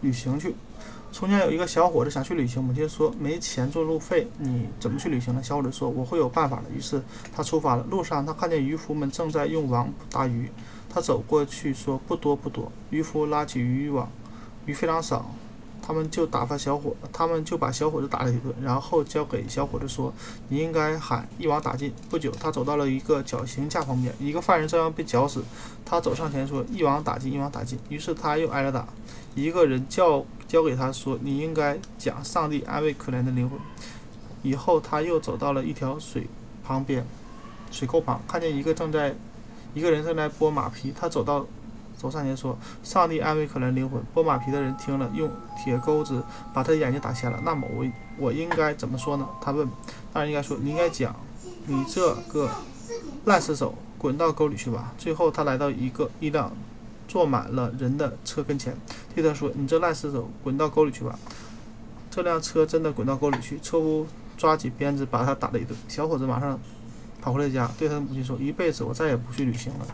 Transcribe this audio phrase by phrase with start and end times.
[0.00, 0.54] 旅行去。
[1.12, 5.42] 从前有一个小伙子想去旅行，母亲说没钱做路费，你怎么去旅行呢？
[5.42, 6.64] 小伙子说我会有办法的。
[6.76, 7.02] 于是
[7.34, 7.82] 他出发了。
[7.84, 10.50] 路上他看见渔夫们正在用网打鱼，
[10.90, 12.70] 他走过去说不多不多。
[12.90, 14.10] 渔夫拉起渔网，
[14.66, 15.30] 鱼非常少。
[15.80, 20.12] 他们就打发小伙，他们就把小伙子打了一顿，然后交给小伙子说
[20.48, 25.44] ：“你应该喊一网打尽。”不久，他走到了一个绞刑架旁边，一个犯人正要被绞死。
[25.84, 28.88] 他走上前说：“一网打尽，一网打尽。”于是他又挨了打。
[29.34, 33.58] 一个人叫交给他说：“你应该讲上帝安慰可怜的灵魂。”
[34.42, 36.26] 以后他又走到了一条水
[36.64, 37.06] 旁边，
[37.70, 39.14] 水沟旁，看见一个正在
[39.74, 40.92] 一个人正在剥马皮。
[40.98, 41.46] 他走到。
[41.96, 46.22] 走上前说：“上帝安慰可怜灵魂。”剥马皮的人听了，用铁钩子
[46.52, 47.40] 把他的眼睛打瞎了。
[47.44, 47.86] 那么我
[48.18, 49.28] 我应该怎么说呢？
[49.40, 49.68] 他问。
[50.12, 51.14] 当然应该说，你应该讲
[51.66, 52.48] ：“你这个
[53.26, 56.50] 烂尸手，滚到沟里去吧。”最后他来到一个一辆
[57.06, 58.74] 坐满了人的车跟前，
[59.14, 61.18] 对他说：“你这烂尸手，滚到沟里去吧。”
[62.10, 64.06] 这辆车真的滚到沟里去，车夫
[64.38, 65.76] 抓起鞭子把他打了一顿。
[65.86, 66.58] 小伙子马上
[67.20, 69.86] 跑回了家，对他的母亲说：“一辈子我再也不去旅行了。”